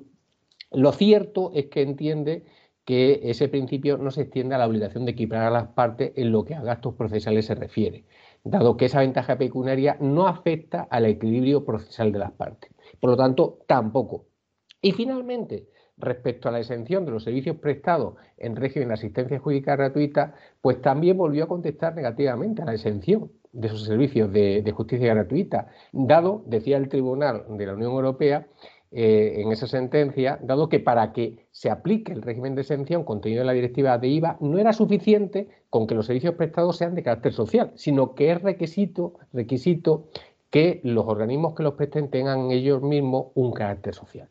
[0.72, 2.44] lo cierto es que entiende
[2.84, 6.32] que ese principio no se extiende a la obligación de equiparar a las partes en
[6.32, 8.04] lo que a gastos procesales se refiere,
[8.44, 12.72] dado que esa ventaja pecuniaria no afecta al equilibrio procesal de las partes.
[13.00, 14.26] Por lo tanto, tampoco
[14.82, 15.68] Y finalmente,
[15.98, 20.80] respecto a la exención de los servicios prestados en régimen de asistencia jurídica gratuita, pues
[20.80, 26.44] también volvió a contestar negativamente a la exención de esos servicios de, justicia gratuita, dado,
[26.46, 28.46] decía el Tribunal de la Unión Europea,
[28.92, 33.42] eh, en esa sentencia, dado que para que se aplique el régimen de exención contenido
[33.42, 37.04] en la directiva de IVA, no era suficiente con que los servicios prestados sean de
[37.04, 40.08] carácter social, sino que es requisito, requisito
[40.50, 44.28] que los organismos que los presten tengan ellos mismos un carácter social.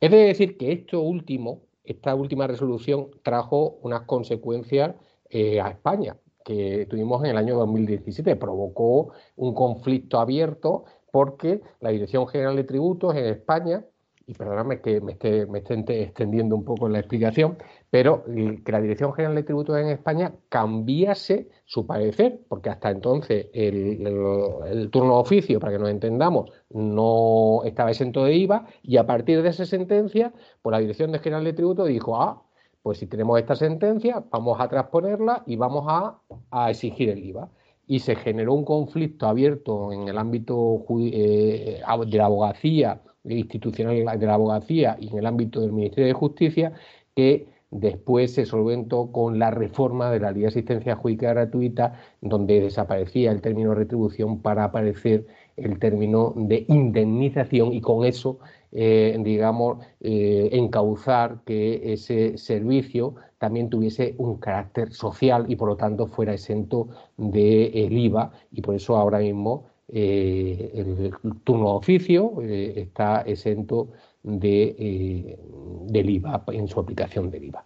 [0.00, 4.94] Es de decir que esto último, esta última resolución trajo unas consecuencias
[5.28, 8.36] eh, a España que tuvimos en el año 2017.
[8.36, 10.84] Provocó un conflicto abierto
[11.18, 13.84] porque la Dirección General de Tributos en España
[14.24, 17.58] y perdóname que me esté, me esté extendiendo un poco la explicación,
[17.90, 23.48] pero que la Dirección General de Tributos en España cambiase su parecer, porque hasta entonces
[23.52, 29.04] el, turno de oficio, para que nos entendamos, no estaba exento de IVA, y a
[29.04, 32.44] partir de esa sentencia, pues la Dirección General de Tributos dijo, ah,
[32.80, 37.50] pues si tenemos esta sentencia, vamos a transponerla y vamos a exigir el IVA
[37.88, 44.26] y se generó un conflicto abierto en el ámbito eh, de la abogacía institucional de
[44.26, 46.72] la abogacía y en el ámbito del Ministerio de Justicia
[47.16, 52.60] que después se solventó con la reforma de la ley de asistencia jurídica gratuita donde
[52.60, 55.26] desaparecía el término retribución para aparecer
[55.56, 58.38] el término de indemnización y con eso
[58.72, 65.76] eh, digamos, eh, encauzar que ese servicio también tuviese un carácter social y por lo
[65.76, 71.12] tanto fuera exento del IVA y por eso ahora mismo eh, el
[71.44, 73.88] turno de oficio está exento
[74.22, 75.38] de,
[75.86, 77.64] del IVA en su aplicación del IVA.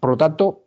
[0.00, 0.64] Por lo tanto,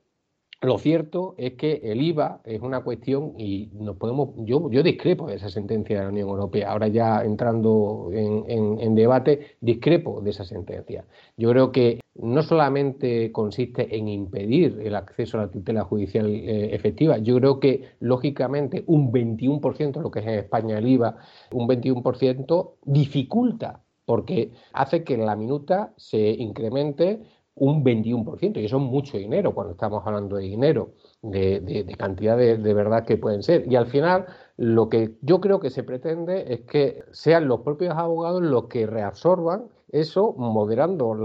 [0.62, 5.36] lo cierto es que el IVA es una cuestión y nos podemos, yo, discrepo de
[5.36, 6.72] esa sentencia de la Unión Europea.
[6.72, 11.06] Ahora ya entrando en, debate, discrepo de esa sentencia.
[11.38, 16.74] Yo creo que no solamente consiste en impedir el acceso a la tutela judicial eh,
[16.74, 21.18] efectiva, yo creo que lógicamente un 21%, lo que es en España el IVA,
[21.52, 27.24] un 21% dificulta porque hace que la minuta se incremente
[27.56, 30.92] un 21%, y eso es mucho dinero cuando estamos hablando de dinero,
[31.22, 33.66] de, cantidad de, verdad que pueden ser.
[33.72, 34.26] Y al final,
[34.58, 38.86] lo que yo creo que se pretende es que sean los propios abogados los que
[38.86, 41.16] reabsorban eso, moderando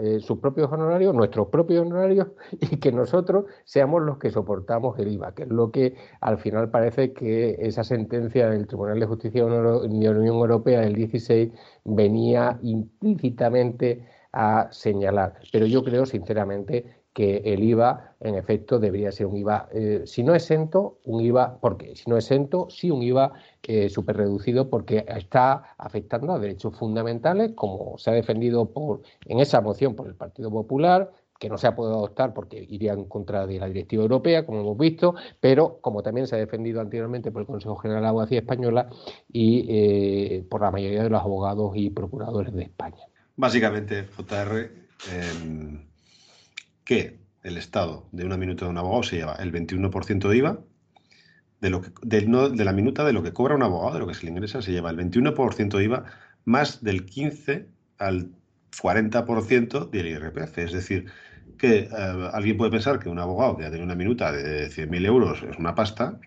[0.00, 5.12] eh, sus propios honorarios, nuestros propios honorarios, y que nosotros seamos los que soportamos el
[5.12, 9.44] IVA, que es lo que al final parece que esa sentencia del Tribunal de Justicia
[9.44, 11.52] de la Unión Europea del 16
[11.84, 15.34] venía implícitamente a señalar.
[15.52, 20.24] Pero yo creo, sinceramente, que el IVA, en efecto, debería ser un IVA, eh, si
[20.24, 21.94] no exento, un IVA, ¿por qué?
[21.94, 23.32] Si no exento, sí un IVA
[23.62, 29.38] eh, súper reducido porque está afectando a derechos fundamentales, como se ha defendido por, en
[29.38, 33.04] esa moción por el Partido Popular, que no se ha podido adoptar porque iría en
[33.04, 37.30] contra de la directiva europea, como hemos visto, pero como también se ha defendido anteriormente
[37.30, 38.88] por el Consejo General de la Abogacía Española
[39.28, 43.06] y eh, por la mayoría de los abogados y procuradores de España.
[43.36, 44.70] Básicamente, JR,
[45.10, 45.86] em,
[46.84, 50.60] que el Estado de una minuta de un abogado se lleva el 21% de IVA,
[51.60, 54.24] de, lo de, la minuta de lo que cobra un abogado, de lo que se
[54.24, 56.04] le ingresa, se lleva el 21% de IVA
[56.44, 57.68] más del 15
[57.98, 58.30] al
[58.80, 60.58] 40% del IRPF.
[60.58, 61.06] Es decir,
[61.58, 61.88] que eh,
[62.32, 65.56] alguien puede pensar que un abogado que ha tenido una minuta de 100.000 euros es
[65.58, 66.20] una pasta,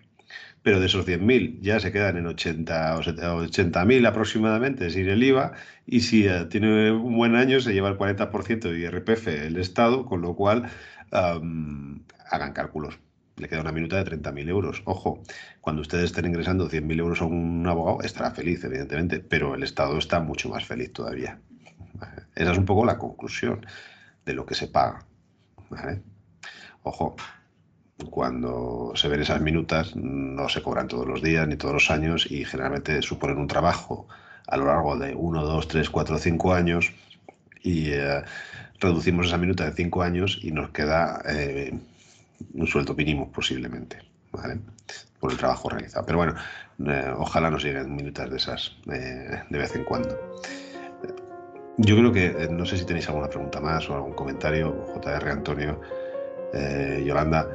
[0.62, 5.52] pero de esos 100.000 ya se quedan en 80 o 80.000 aproximadamente sin el IVA
[5.86, 10.04] y si eh, tiene un buen año se lleva el 40% de IRPF el Estado,
[10.04, 10.70] con lo cual
[11.10, 12.98] hagan cálculos.
[13.36, 14.82] Le queda una minuta de 30.000 euros.
[14.84, 15.22] Ojo,
[15.60, 19.96] cuando ustedes estén ingresando 100.000 euros a un abogado, estará feliz, evidentemente, pero el Estado
[19.96, 21.40] está mucho más feliz todavía.
[22.34, 23.64] Esa es un poco la conclusión
[24.26, 25.06] de lo que se paga.
[26.82, 27.16] Ojo,
[28.10, 32.30] cuando se ven esas minutas no se cobran todos los días ni todos los años
[32.30, 34.06] y generalmente suponen un trabajo
[34.46, 36.92] a lo largo de 1, 2, 3, 4, 5 años
[37.62, 38.22] y eh,
[38.80, 41.76] reducimos esa minuta de 5 años y nos queda eh,
[42.54, 43.98] un sueldo mínimo posiblemente,
[44.32, 44.58] ¿vale?
[45.20, 46.06] Por el trabajo realizado.
[46.06, 46.34] Pero bueno,
[46.86, 50.16] eh, ojalá nos lleguen minutas de esas de vez en cuando.
[51.76, 55.80] Yo creo que, no sé si tenéis alguna pregunta más o algún comentario, JR Antonio,
[57.04, 57.46] Yolanda.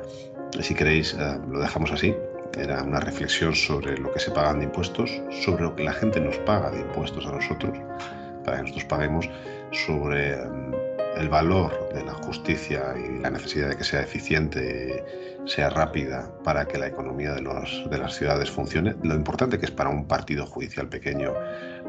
[0.62, 2.16] Si queréis, eh, lo dejamos así.
[2.58, 5.10] Era una reflexión sobre lo que se pagan de impuestos,
[5.44, 7.76] sobre lo que la gente nos paga de impuestos a nosotros,
[8.46, 9.30] para que nosotros paguemos,
[9.72, 10.74] sobre mm,
[11.18, 15.04] el valor de la justicia y la necesidad de que sea eficiente,
[15.46, 18.96] sea rápida para que la economía de, los, de las ciudades funcione.
[19.04, 21.34] Lo importante que es para un partido judicial pequeño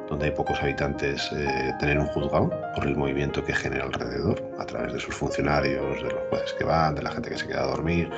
[0.09, 4.65] donde hay pocos habitantes, eh, tener un juzgado por el movimiento que genera alrededor, a
[4.65, 7.63] través de sus funcionarios, de los jueces que van, de la gente que se queda
[7.63, 8.11] a dormir,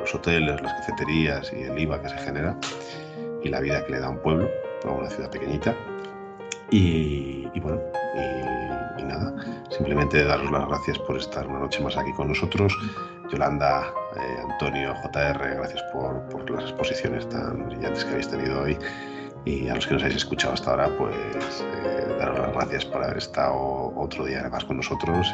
[0.00, 2.56] los hoteles, las cafeterías y el IVA que se genera,
[3.42, 4.48] y la vida que le da un pueblo,
[4.84, 5.74] a una ciudad pequeñita.
[6.70, 7.80] Y, bueno,
[8.98, 9.34] y, nada,
[9.70, 12.76] simplemente daros las gracias por estar una noche más aquí con nosotros.
[13.30, 18.78] Yolanda, eh, Antonio, JR, gracias por, por las exposiciones tan brillantes que habéis tenido hoy.
[19.44, 21.14] Y a los que nos habéis escuchado hasta ahora, pues
[21.84, 25.28] eh, daros las gracias por haber estado otro día más con nosotros